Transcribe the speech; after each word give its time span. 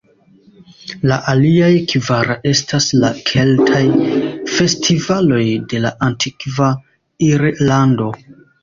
La 1.11 1.17
aliaj 1.33 1.67
kvar 1.91 2.31
estas 2.53 2.89
la 3.03 3.13
"keltaj" 3.29 3.83
festivaloj 4.57 5.47
de 5.75 5.87
la 5.87 5.97
antikva 6.11 6.77
Irlando. 7.31 8.15